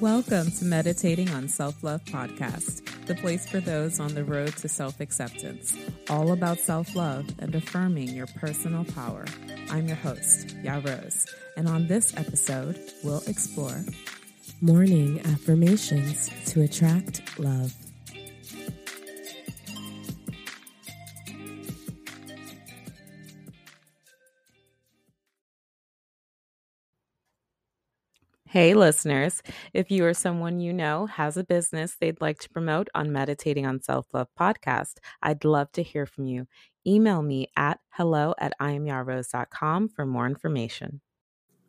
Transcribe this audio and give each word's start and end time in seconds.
Welcome 0.00 0.52
to 0.52 0.64
Meditating 0.64 1.28
on 1.30 1.48
Self 1.48 1.82
Love 1.82 2.04
Podcast, 2.04 3.06
the 3.06 3.16
place 3.16 3.50
for 3.50 3.58
those 3.58 3.98
on 3.98 4.14
the 4.14 4.22
road 4.22 4.56
to 4.58 4.68
self 4.68 5.00
acceptance, 5.00 5.76
all 6.08 6.30
about 6.30 6.60
self 6.60 6.94
love 6.94 7.26
and 7.40 7.52
affirming 7.52 8.10
your 8.10 8.28
personal 8.28 8.84
power. 8.84 9.24
I'm 9.72 9.88
your 9.88 9.96
host, 9.96 10.54
Ya 10.62 10.80
Rose, 10.84 11.26
and 11.56 11.68
on 11.68 11.88
this 11.88 12.16
episode, 12.16 12.78
we'll 13.02 13.24
explore 13.26 13.84
morning 14.60 15.20
affirmations 15.26 16.30
to 16.52 16.62
attract 16.62 17.36
love. 17.40 17.74
Hey, 28.58 28.74
listeners. 28.74 29.40
If 29.72 29.88
you 29.88 30.04
or 30.04 30.12
someone 30.14 30.58
you 30.58 30.72
know 30.72 31.06
has 31.06 31.36
a 31.36 31.44
business 31.44 31.94
they'd 31.94 32.20
like 32.20 32.40
to 32.40 32.50
promote 32.50 32.88
on 32.92 33.12
Meditating 33.12 33.64
on 33.64 33.80
Self 33.80 34.06
Love 34.12 34.26
podcast, 34.36 34.94
I'd 35.22 35.44
love 35.44 35.70
to 35.74 35.82
hear 35.84 36.06
from 36.06 36.26
you. 36.26 36.48
Email 36.84 37.22
me 37.22 37.52
at 37.56 37.78
hello 37.90 38.34
at 38.36 38.54
iamyarose.com 38.60 39.90
for 39.90 40.04
more 40.04 40.26
information. 40.26 41.02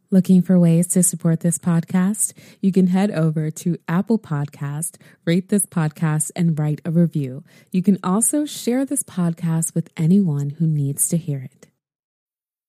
Looking 0.10 0.42
for 0.42 0.58
ways 0.58 0.88
to 0.88 1.04
support 1.04 1.42
this 1.42 1.60
podcast? 1.60 2.34
You 2.60 2.72
can 2.72 2.88
head 2.88 3.12
over 3.12 3.52
to 3.52 3.78
Apple 3.88 4.18
Podcast, 4.18 4.96
rate 5.26 5.50
this 5.50 5.68
podcast, 5.68 6.32
and 6.36 6.58
write 6.58 6.82
a 6.84 6.90
review. 6.90 7.44
You 7.72 7.84
can 7.84 8.00
also 8.04 8.46
share 8.48 8.84
this 8.84 9.04
podcast 9.04 9.76
with 9.76 9.92
anyone 9.96 10.50
who 10.50 10.66
needs 10.66 11.08
to 11.10 11.18
hear 11.18 11.48
it. 11.54 11.69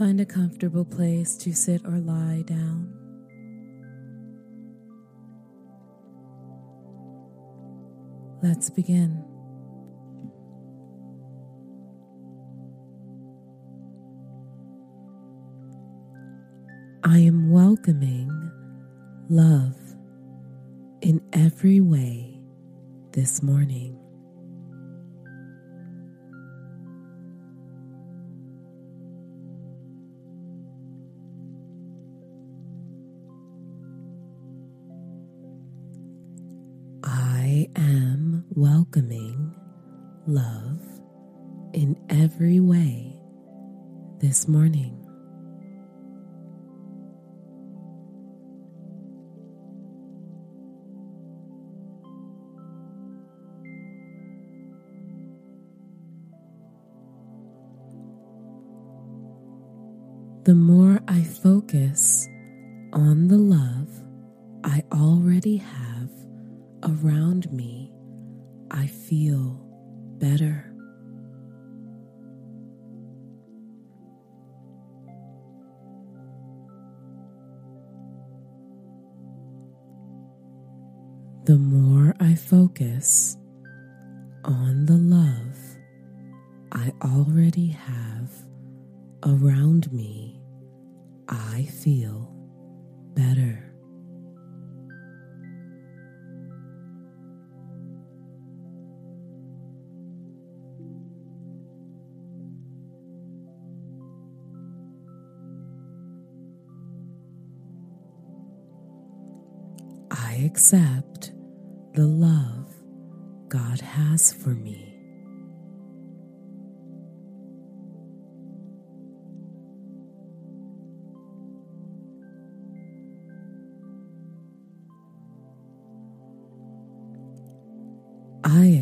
Find 0.00 0.18
a 0.18 0.24
comfortable 0.24 0.86
place 0.86 1.36
to 1.36 1.52
sit 1.52 1.84
or 1.84 1.98
lie 1.98 2.42
down. 2.46 2.90
Let's 8.42 8.70
begin. 8.70 9.22
I 17.04 17.18
am 17.18 17.50
welcoming 17.50 18.30
love 19.28 19.76
in 21.02 21.20
every 21.34 21.82
way 21.82 22.40
this 23.12 23.42
morning. 23.42 23.99
Welcoming 38.92 39.54
love 40.26 40.80
in 41.72 41.96
every 42.08 42.58
way 42.58 43.14
this 44.18 44.48
morning. 44.48 44.99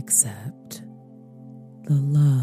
Accept 0.09 0.81
the 1.85 1.93
love 1.93 2.38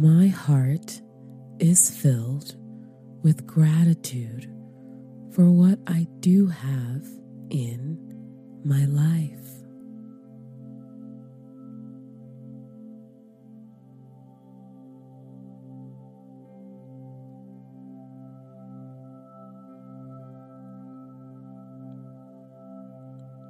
My 0.00 0.28
heart 0.28 1.00
is 1.58 1.90
filled 1.90 2.54
with 3.24 3.44
gratitude 3.48 4.44
for 5.32 5.50
what 5.50 5.80
I 5.88 6.06
do 6.20 6.46
have 6.46 7.04
in 7.50 7.98
my 8.64 8.84
life. 8.84 9.48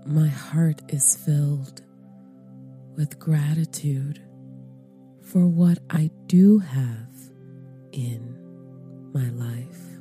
My 0.07 0.29
heart 0.29 0.81
is 0.89 1.15
filled 1.15 1.83
with 2.97 3.19
gratitude 3.19 4.23
for 5.33 5.47
what 5.47 5.79
I 5.91 6.11
do 6.27 6.59
have 6.59 7.15
in 7.93 8.35
my 9.13 9.29
life. 9.31 9.98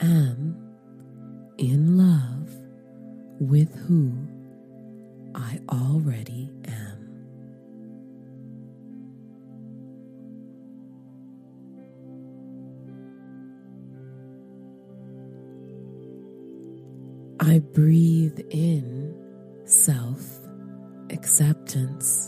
Am 0.00 0.56
in 1.58 1.96
love 1.96 2.54
with 3.40 3.74
who 3.86 4.12
I 5.34 5.60
already 5.68 6.50
am. 6.66 6.96
I 17.40 17.60
breathe 17.60 18.40
in 18.50 19.14
self 19.64 20.40
acceptance. 21.10 22.25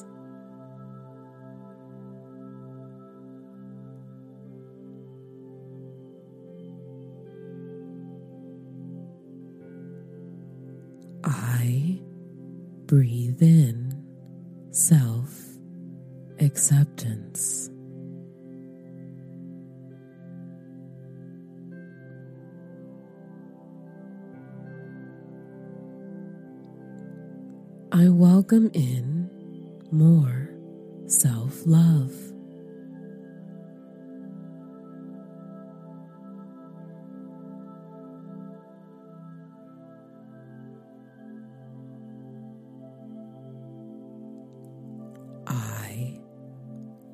I 45.49 46.21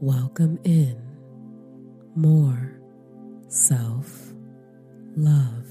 welcome 0.01 0.59
in 0.65 1.01
more 2.17 2.81
self 3.49 4.33
love. 5.17 5.67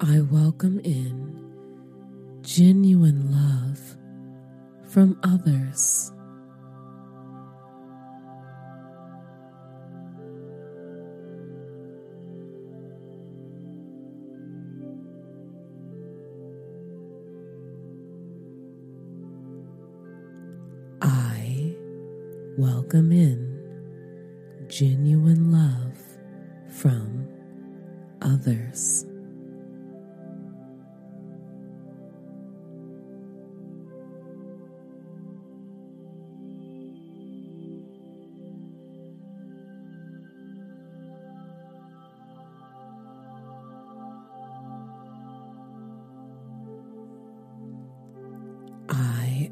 I 0.00 0.20
welcome 0.30 0.80
in 0.84 1.54
genuine 2.42 3.30
love 3.30 3.80
from 4.90 5.18
others. 5.22 6.13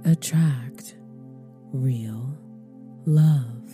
Attract 0.04 0.96
real 1.72 2.36
love. 3.06 3.70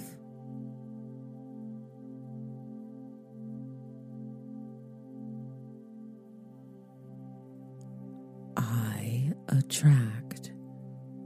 I 8.57 9.33
attract 9.49 10.53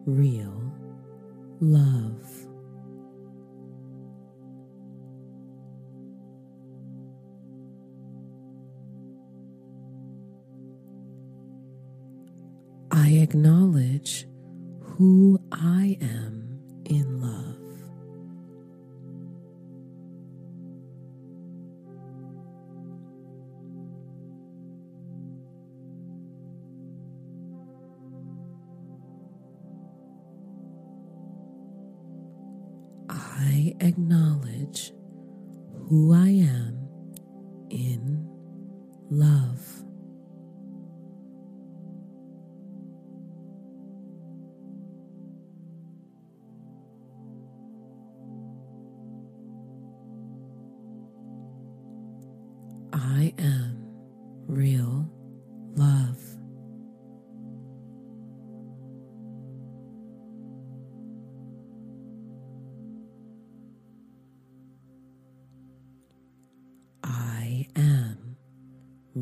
real 0.06 0.72
love. 1.60 2.31
Who 15.02 15.31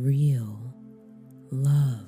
real 0.01 0.75
love. 1.51 2.07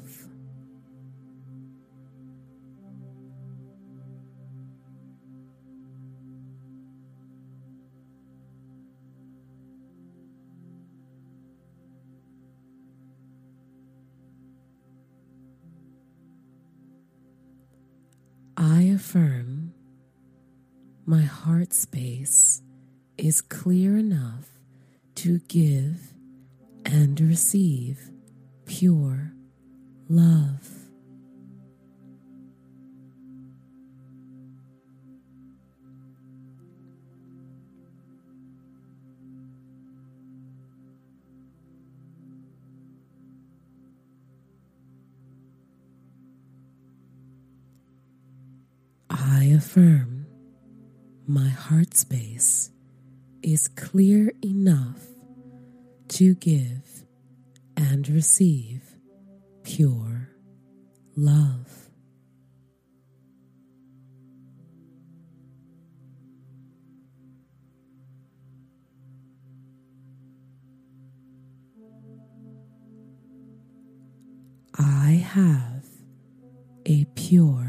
I 18.57 18.83
affirm 18.85 19.75
my 21.05 21.23
heart 21.23 21.75
space 21.75 22.63
is 23.19 23.43
clear 23.43 23.99
enough 23.99 24.49
to 25.17 25.41
give 25.41 26.12
and 26.93 27.19
receive 27.23 28.11
pure 28.67 29.33
love. 30.11 30.69
I 49.09 49.45
affirm 49.57 50.27
my 51.27 51.49
heart 51.49 51.97
space 51.97 52.71
is 53.43 53.69
clear 53.69 54.31
enough 54.45 55.12
to 56.13 56.35
give 56.35 57.05
and 57.75 58.07
receive 58.11 58.83
pure 59.63 60.29
love. 61.17 61.89
I 74.79 75.25
have 75.33 75.87
a 76.85 77.07
pure 77.15 77.62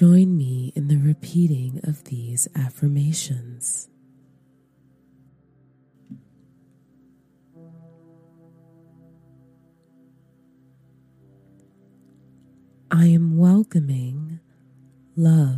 Join 0.00 0.34
me 0.34 0.72
in 0.74 0.88
the 0.88 0.96
repeating 0.96 1.78
of 1.84 2.04
these 2.04 2.48
affirmations. 2.56 3.90
I 12.90 13.08
am 13.08 13.36
welcoming 13.36 14.40
love 15.16 15.49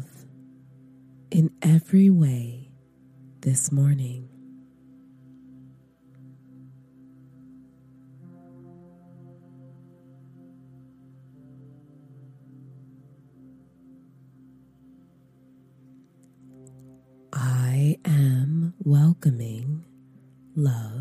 welcoming 18.84 19.84
love 20.56 20.91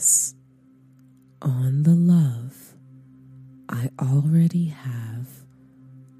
focus 0.00 0.34
on 1.42 1.82
the 1.82 1.94
love 1.94 2.74
I 3.68 3.90
already 4.00 4.66
have 4.66 5.28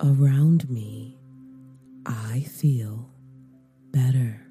around 0.00 0.68
me, 0.68 1.18
I 2.06 2.40
feel 2.40 3.10
better. 3.90 4.46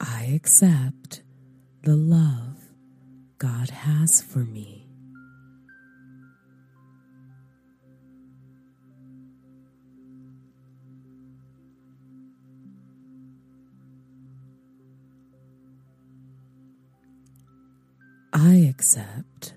I 0.00 0.24
accept 0.34 1.22
the 1.84 1.96
love 1.96 2.51
God 3.42 3.70
has 3.70 4.22
for 4.22 4.38
me. 4.38 4.86
I 18.32 18.68
accept 18.70 19.54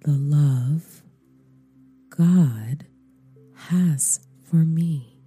the 0.00 0.12
love 0.12 1.02
God 2.08 2.86
has 3.54 4.26
for 4.48 4.64
me. 4.64 5.17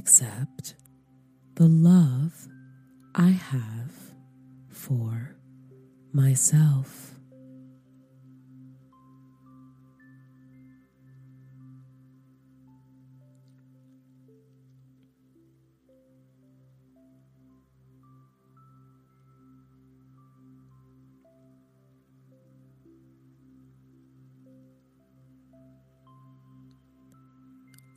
Accept 0.00 0.76
the 1.56 1.68
love 1.68 2.32
I 3.14 3.28
have 3.28 3.92
for 4.70 5.36
myself. 6.14 7.10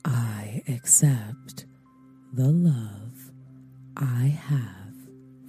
I 0.04 0.62
accept 0.68 1.64
the 2.34 2.48
love 2.48 3.30
I 3.96 4.26
have 4.26 4.92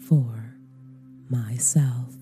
for 0.08 0.56
myself. 1.30 2.13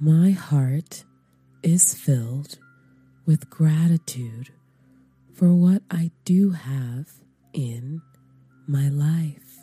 My 0.00 0.32
heart 0.32 1.04
is 1.62 1.94
filled 1.94 2.58
with 3.24 3.48
gratitude 3.48 4.50
for 5.32 5.54
what 5.54 5.82
I 5.92 6.10
do 6.24 6.50
have 6.50 7.06
in 7.52 8.02
my 8.66 8.88
life. 8.88 9.53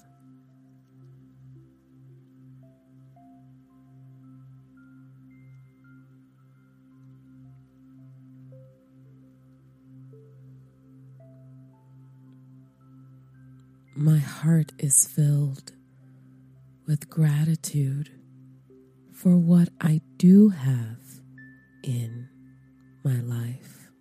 My 14.01 14.17
heart 14.17 14.71
is 14.79 15.05
filled 15.05 15.73
with 16.87 17.07
gratitude 17.07 18.09
for 19.13 19.37
what 19.37 19.69
I 19.79 20.01
do 20.17 20.49
have 20.49 20.97
in 21.83 22.27
my 23.03 23.19
life. 23.21 23.91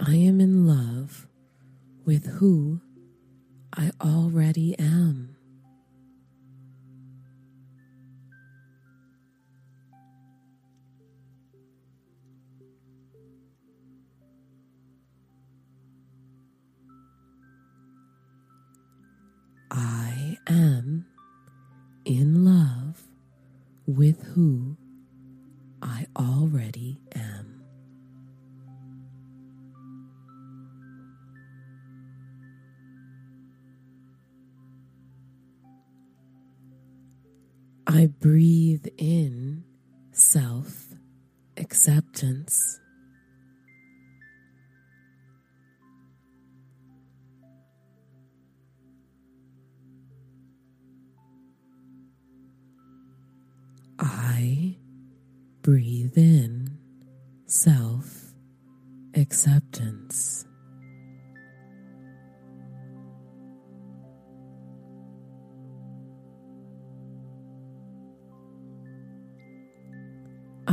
I 0.00 0.14
am 0.14 0.40
in 0.40 0.55
with 2.06 2.24
who 2.38 2.80
I 3.76 3.90
already 4.00 4.78
am. 4.78 5.25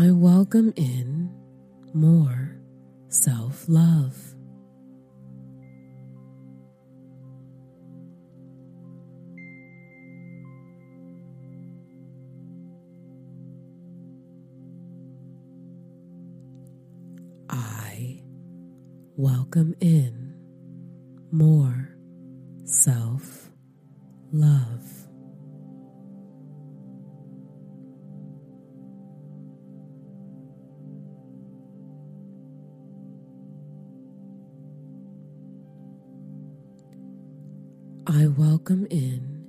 I 0.04 0.12
welcome 0.12 0.74
in 0.76 1.32
more 1.94 2.58
self 3.08 3.70
love. 3.70 4.18
I 17.50 18.20
welcome 19.16 19.74
in 19.80 20.36
more 21.32 21.96
self 22.66 23.50
love. 24.34 25.03
I 38.24 38.28
welcome 38.28 38.88
in 38.90 39.44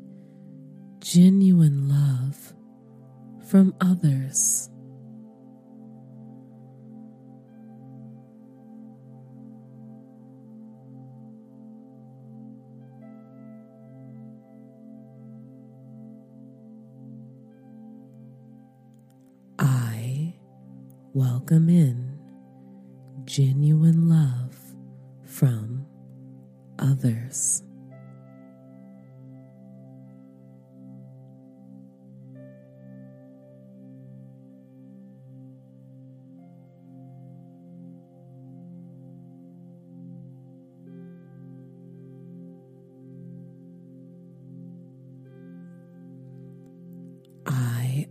genuine 0.99 1.89
love 1.89 2.55
from 3.49 3.73
others. 3.81 4.69
I 19.57 20.35
welcome 21.13 21.69
in 21.69 22.19
genuine 23.25 24.09
love 24.09 24.57
from 25.25 25.87
others. 26.81 27.63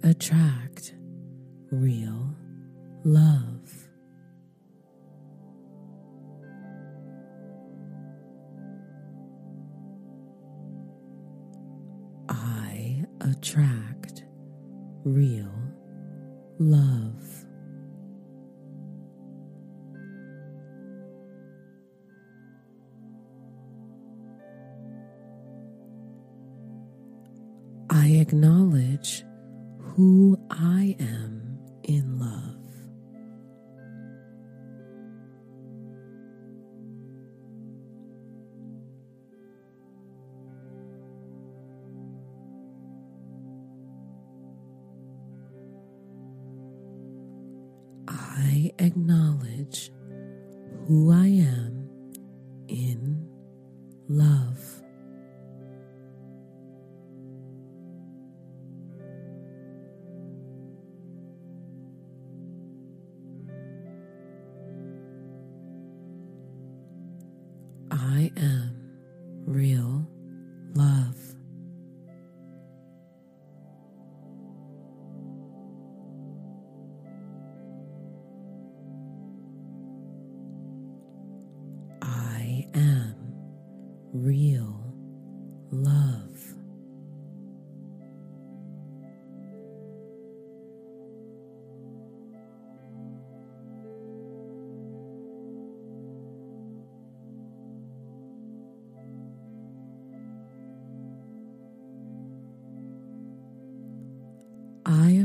Attract 0.03 0.93
real 1.71 2.35
love. 3.05 3.52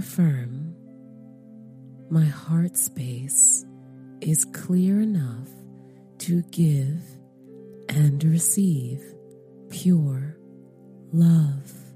Affirm 0.08 0.74
my 2.08 2.24
heart 2.24 2.78
space 2.78 3.66
is 4.22 4.46
clear 4.46 5.02
enough 5.02 5.50
to 6.16 6.40
give 6.44 7.02
and 7.90 8.24
receive 8.24 9.02
pure 9.68 10.38
love. 11.12 11.87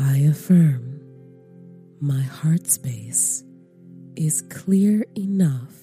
I 0.00 0.18
affirm 0.18 1.00
my 2.00 2.22
heart 2.22 2.68
space 2.68 3.42
is 4.14 4.42
clear 4.42 5.04
enough 5.16 5.74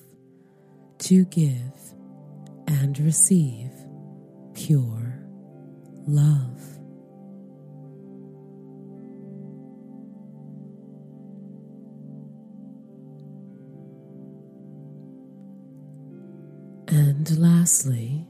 to 1.00 1.26
give 1.26 1.94
and 2.66 2.98
receive 3.00 3.72
pure 4.54 5.20
love. 6.08 6.62
And 16.88 17.38
lastly, 17.38 18.26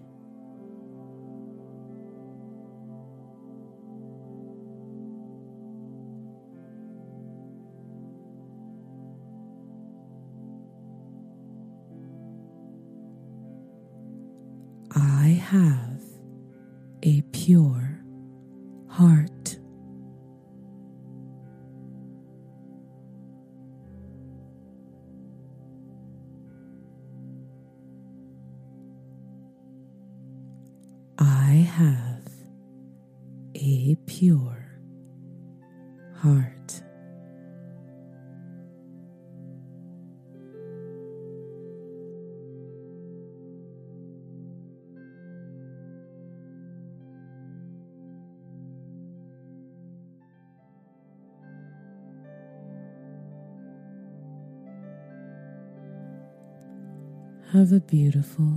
Have 57.55 57.71
a 57.71 57.79
beautiful 57.79 58.51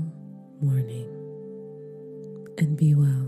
morning 0.61 1.09
and 2.59 2.77
be 2.77 2.97
well. 2.97 3.28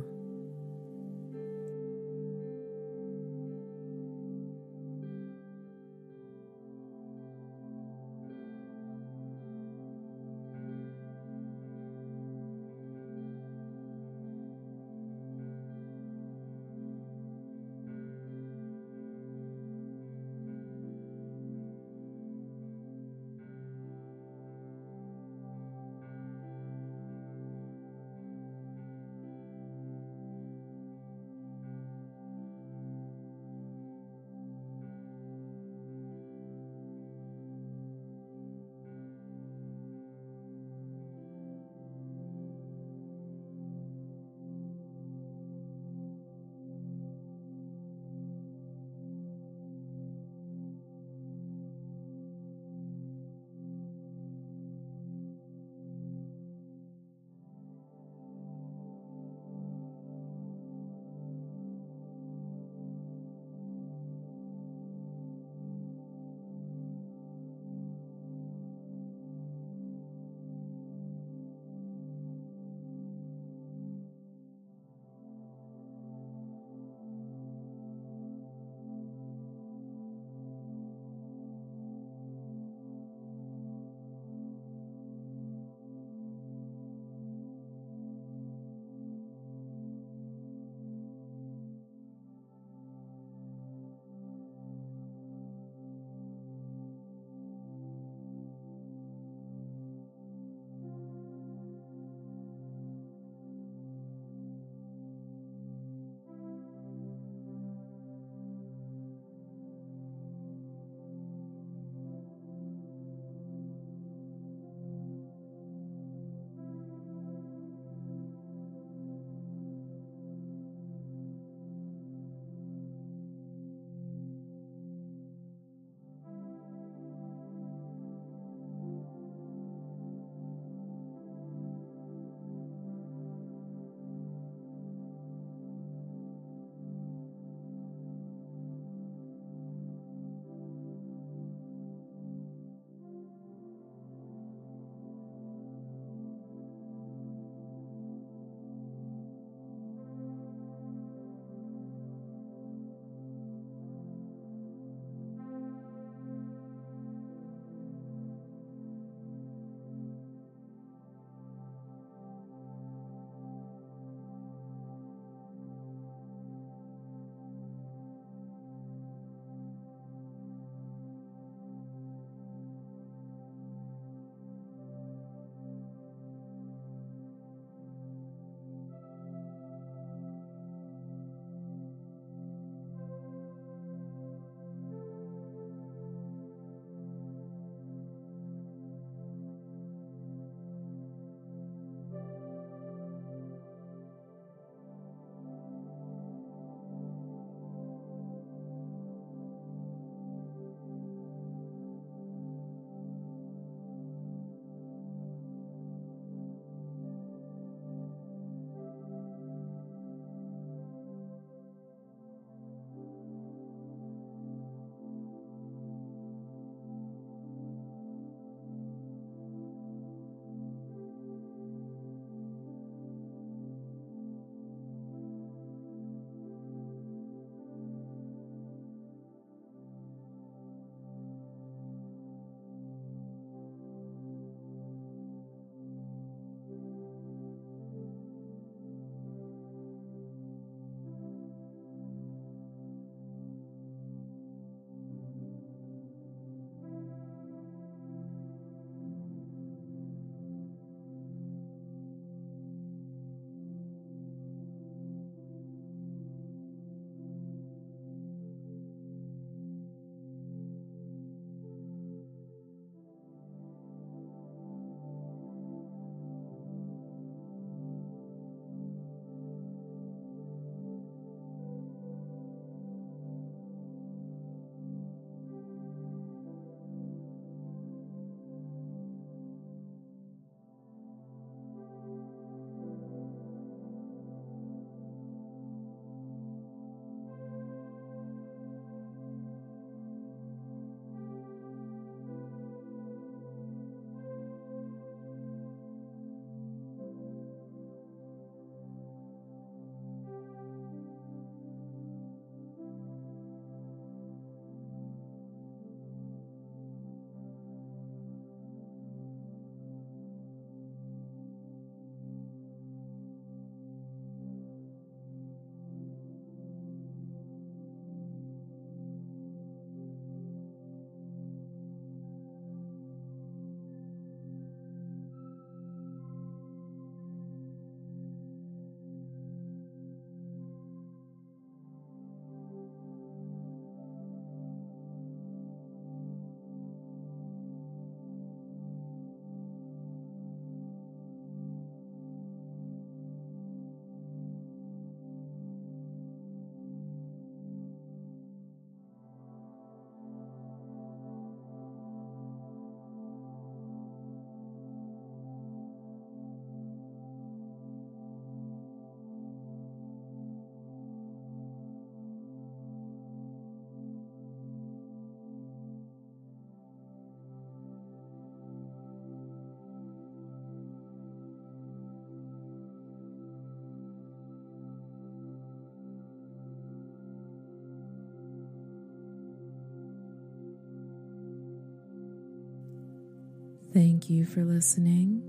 Thank 383.92 384.30
you 384.30 384.46
for 384.46 384.64
listening. 384.64 385.42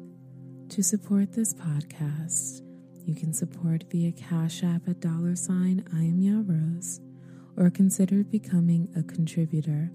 To 0.70 0.82
support 0.82 1.32
this 1.32 1.54
podcast, 1.54 2.64
you 3.06 3.14
can 3.14 3.36
support 3.36 3.84
via 3.92 4.12
Cash 4.14 4.64
App 4.64 4.88
at 4.88 5.00
dollar 5.00 5.36
sign 5.36 5.86
I 5.94 6.00
am 6.00 6.20
Ya 6.20 6.42
Rose, 6.44 7.02
or 7.56 7.70
consider 7.70 8.24
becoming 8.24 8.90
a 8.96 9.04
contributor 9.04 9.92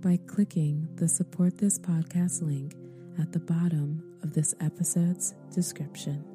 by 0.00 0.18
clicking 0.26 0.88
the 0.94 1.08
support 1.08 1.58
this 1.58 1.78
podcast 1.78 2.40
link 2.40 2.74
at 3.20 3.32
the 3.32 3.40
bottom 3.40 4.02
of 4.22 4.32
this 4.32 4.54
episode's 4.62 5.34
description. 5.54 6.29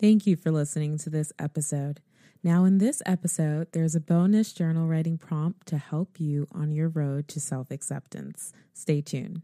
Thank 0.00 0.26
you 0.26 0.36
for 0.36 0.50
listening 0.50 0.98
to 0.98 1.10
this 1.10 1.32
episode. 1.38 2.00
Now, 2.42 2.64
in 2.64 2.78
this 2.78 3.00
episode, 3.06 3.68
there's 3.72 3.94
a 3.94 4.00
bonus 4.00 4.52
journal 4.52 4.86
writing 4.86 5.16
prompt 5.18 5.66
to 5.68 5.78
help 5.78 6.20
you 6.20 6.46
on 6.52 6.72
your 6.72 6.88
road 6.88 7.28
to 7.28 7.40
self 7.40 7.70
acceptance. 7.70 8.52
Stay 8.74 9.00
tuned. 9.00 9.42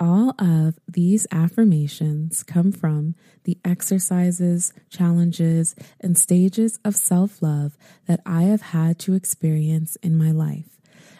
All 0.00 0.30
of 0.38 0.78
these 0.86 1.26
affirmations 1.32 2.44
come 2.44 2.70
from 2.70 3.16
the 3.42 3.58
exercises, 3.64 4.72
challenges, 4.88 5.74
and 6.00 6.16
stages 6.16 6.78
of 6.84 6.94
self 6.94 7.42
love 7.42 7.76
that 8.06 8.20
I 8.24 8.44
have 8.44 8.62
had 8.62 9.00
to 9.00 9.14
experience 9.14 9.96
in 9.96 10.16
my 10.16 10.30
life. 10.30 10.77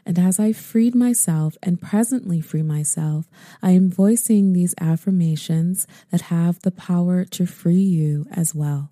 And 0.08 0.18
as 0.18 0.40
I 0.40 0.54
freed 0.54 0.94
myself 0.94 1.58
and 1.62 1.82
presently 1.82 2.40
free 2.40 2.62
myself, 2.62 3.28
I 3.62 3.72
am 3.72 3.90
voicing 3.90 4.54
these 4.54 4.74
affirmations 4.80 5.86
that 6.10 6.22
have 6.32 6.62
the 6.62 6.70
power 6.70 7.26
to 7.26 7.44
free 7.44 7.82
you 7.82 8.26
as 8.32 8.54
well. 8.54 8.90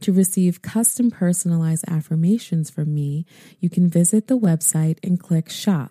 To 0.00 0.12
receive 0.12 0.60
custom 0.60 1.10
personalized 1.10 1.86
affirmations 1.88 2.68
from 2.68 2.92
me, 2.92 3.24
you 3.60 3.70
can 3.70 3.88
visit 3.88 4.26
the 4.26 4.38
website 4.38 4.98
and 5.02 5.18
click 5.18 5.48
shop. 5.48 5.90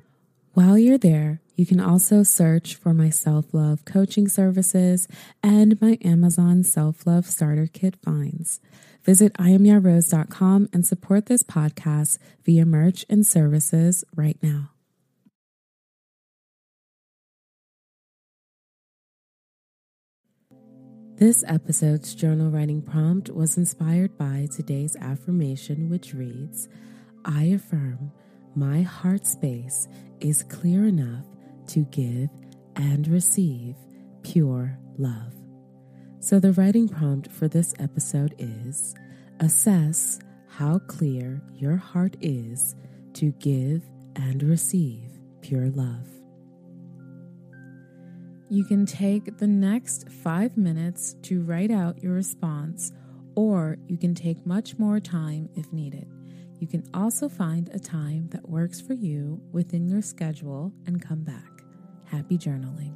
While 0.53 0.77
you're 0.77 0.99
there, 0.99 1.41
you 1.55 1.65
can 1.65 1.79
also 1.79 2.21
search 2.21 2.75
for 2.75 2.93
my 2.93 3.09
self 3.09 3.55
love 3.55 3.83
coaching 3.83 4.27
services 4.27 5.07
and 5.41 5.81
my 5.81 5.97
Amazon 6.05 6.61
self 6.63 7.07
love 7.07 7.25
starter 7.25 7.65
kit 7.65 7.95
finds. 8.03 8.61
Visit 9.03 9.33
IamYaRose.com 9.33 10.69
and 10.71 10.85
support 10.85 11.25
this 11.25 11.43
podcast 11.43 12.17
via 12.45 12.65
merch 12.65 13.05
and 13.09 13.25
services 13.25 14.03
right 14.15 14.37
now. 14.41 14.71
This 21.21 21.43
episode's 21.47 22.15
journal 22.15 22.49
writing 22.49 22.81
prompt 22.81 23.29
was 23.29 23.55
inspired 23.55 24.17
by 24.17 24.47
today's 24.51 24.95
affirmation, 24.95 25.87
which 25.87 26.15
reads 26.15 26.67
I 27.23 27.43
affirm 27.43 28.11
my 28.55 28.81
heart 28.81 29.27
space 29.27 29.87
is 30.19 30.41
clear 30.43 30.85
enough 30.87 31.25
to 31.67 31.85
give 31.91 32.29
and 32.75 33.07
receive 33.07 33.75
pure 34.23 34.79
love. 34.97 35.40
So, 36.23 36.39
the 36.39 36.53
writing 36.53 36.87
prompt 36.87 37.31
for 37.31 37.47
this 37.47 37.73
episode 37.79 38.35
is 38.37 38.93
assess 39.39 40.19
how 40.47 40.77
clear 40.77 41.41
your 41.55 41.77
heart 41.77 42.15
is 42.21 42.75
to 43.13 43.31
give 43.39 43.81
and 44.15 44.43
receive 44.43 45.09
pure 45.41 45.71
love. 45.71 46.07
You 48.49 48.63
can 48.65 48.85
take 48.85 49.39
the 49.39 49.47
next 49.47 50.09
five 50.09 50.57
minutes 50.57 51.15
to 51.23 51.41
write 51.41 51.71
out 51.71 52.03
your 52.03 52.13
response, 52.13 52.91
or 53.33 53.77
you 53.87 53.97
can 53.97 54.13
take 54.13 54.45
much 54.45 54.77
more 54.77 54.99
time 54.99 55.49
if 55.55 55.73
needed. 55.73 56.07
You 56.59 56.67
can 56.67 56.83
also 56.93 57.29
find 57.29 57.67
a 57.73 57.79
time 57.79 58.29
that 58.29 58.47
works 58.47 58.79
for 58.79 58.93
you 58.93 59.41
within 59.51 59.87
your 59.87 60.03
schedule 60.03 60.71
and 60.85 61.01
come 61.01 61.23
back. 61.23 61.63
Happy 62.05 62.37
journaling. 62.37 62.93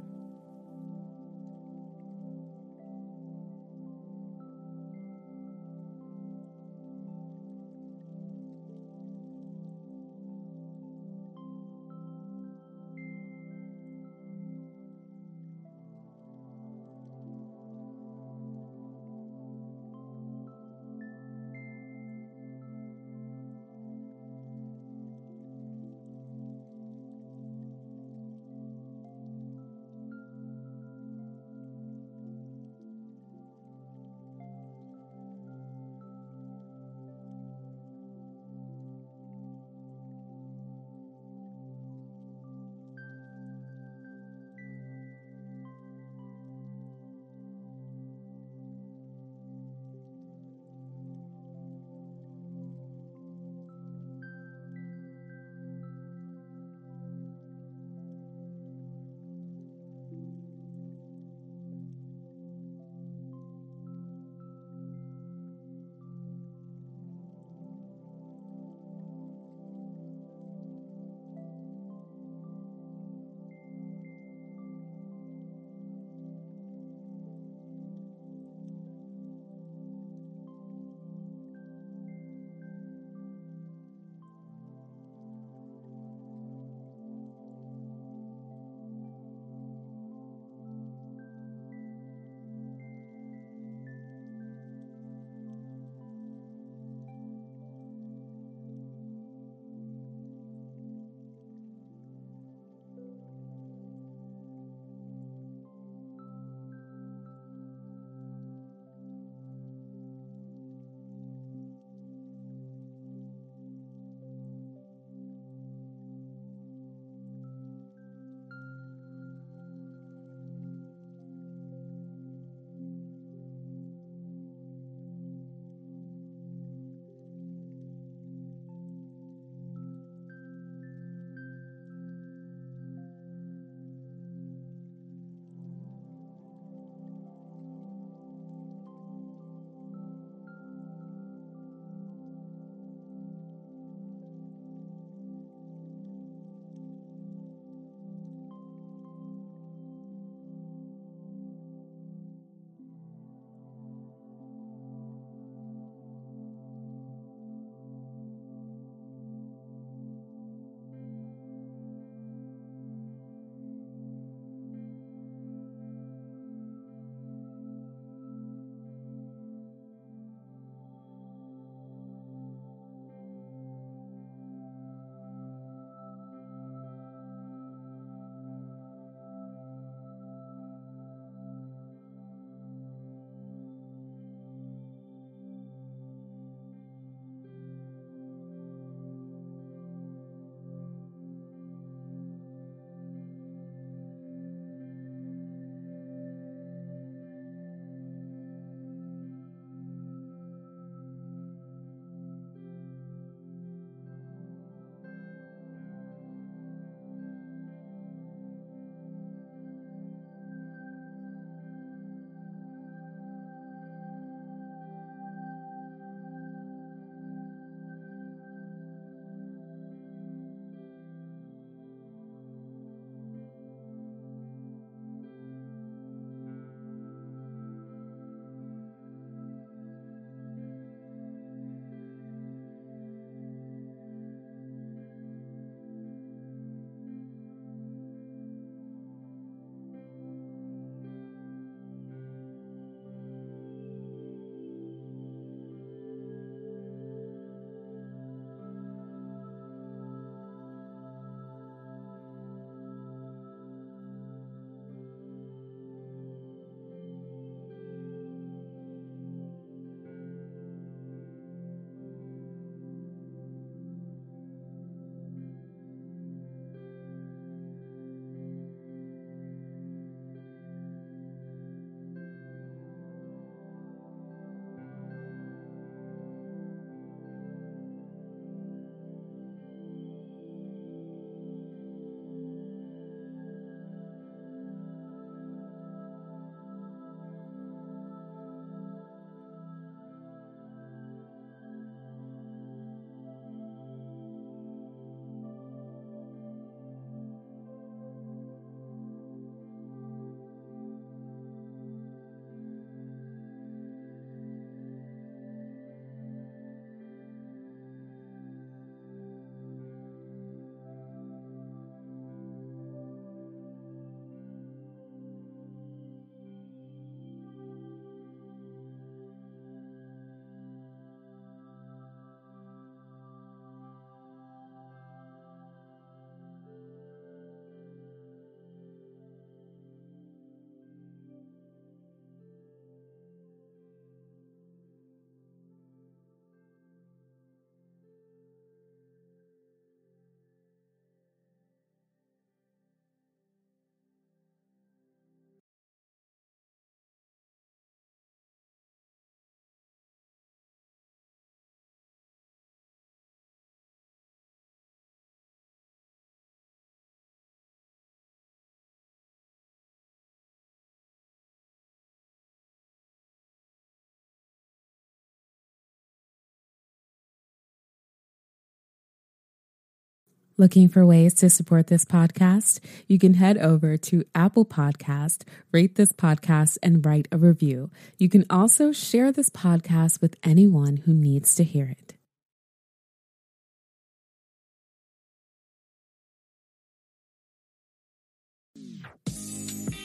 Looking 370.58 370.88
for 370.88 371.04
ways 371.04 371.34
to 371.34 371.50
support 371.50 371.88
this 371.88 372.06
podcast? 372.06 372.80
You 373.06 373.18
can 373.18 373.34
head 373.34 373.58
over 373.58 373.98
to 373.98 374.24
Apple 374.34 374.64
Podcast, 374.64 375.42
rate 375.70 375.96
this 375.96 376.14
podcast, 376.14 376.78
and 376.82 377.04
write 377.04 377.28
a 377.30 377.36
review. 377.36 377.90
You 378.16 378.30
can 378.30 378.46
also 378.48 378.90
share 378.90 379.32
this 379.32 379.50
podcast 379.50 380.22
with 380.22 380.36
anyone 380.42 380.96
who 380.98 381.12
needs 381.12 381.54
to 381.56 381.64
hear 381.64 381.86
it. 381.90 382.14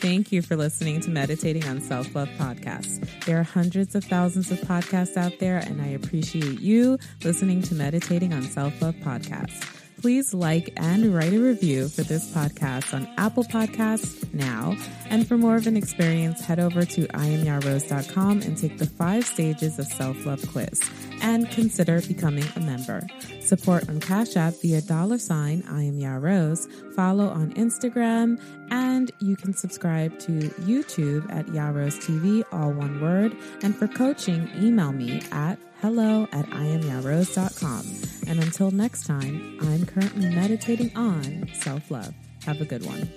Thank 0.01 0.31
you 0.33 0.41
for 0.41 0.57
listening 0.57 0.99
to 1.01 1.11
Meditating 1.11 1.63
on 1.65 1.79
Self 1.79 2.13
Love 2.13 2.27
podcast. 2.37 3.07
There 3.25 3.39
are 3.39 3.43
hundreds 3.43 3.95
of 3.95 4.03
thousands 4.03 4.51
of 4.51 4.59
podcasts 4.61 5.15
out 5.15 5.39
there, 5.39 5.59
and 5.59 5.81
I 5.81 5.87
appreciate 5.87 6.59
you 6.59 6.97
listening 7.23 7.61
to 7.63 7.75
Meditating 7.75 8.33
on 8.33 8.41
Self 8.41 8.81
Love 8.81 8.95
podcast 8.95 9.80
please 10.01 10.33
like 10.33 10.73
and 10.77 11.13
write 11.13 11.31
a 11.31 11.39
review 11.39 11.87
for 11.87 12.01
this 12.01 12.33
podcast 12.33 12.91
on 12.93 13.07
Apple 13.17 13.43
Podcasts 13.43 14.33
now. 14.33 14.75
And 15.09 15.27
for 15.27 15.37
more 15.37 15.55
of 15.55 15.67
an 15.67 15.77
experience, 15.77 16.41
head 16.41 16.59
over 16.59 16.85
to 16.85 17.07
iamyarose.com 17.07 18.41
and 18.41 18.57
take 18.57 18.79
the 18.79 18.87
five 18.87 19.25
stages 19.25 19.77
of 19.77 19.85
self-love 19.85 20.43
quiz 20.51 20.81
and 21.21 21.49
consider 21.51 22.01
becoming 22.01 22.45
a 22.55 22.61
member. 22.61 23.05
Support 23.41 23.89
on 23.89 23.99
Cash 23.99 24.35
App 24.35 24.55
via 24.61 24.81
dollar 24.81 25.19
sign 25.19 25.63
I 25.69 25.83
am. 25.83 25.91
Follow 26.95 27.27
on 27.27 27.53
Instagram 27.53 28.41
and 28.71 29.11
you 29.19 29.35
can 29.35 29.53
subscribe 29.53 30.17
to 30.19 30.31
YouTube 30.61 31.31
at 31.31 31.45
Yarose 31.47 31.99
TV, 31.99 32.43
all 32.51 32.71
one 32.71 32.99
word. 33.01 33.35
And 33.61 33.75
for 33.75 33.87
coaching, 33.87 34.49
email 34.55 34.91
me 34.91 35.21
at 35.31 35.59
hello 35.81 36.27
at 36.31 36.45
iamyarose.com. 36.45 37.85
And 38.27 38.41
until 38.41 38.71
next 38.71 39.05
time, 39.05 39.57
I'm 39.61 39.85
currently 39.85 40.29
meditating 40.29 40.91
on 40.95 41.49
self 41.53 41.89
love. 41.89 42.13
Have 42.45 42.61
a 42.61 42.65
good 42.65 42.85
one. 42.85 43.09